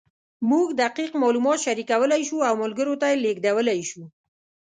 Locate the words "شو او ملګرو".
2.29-2.99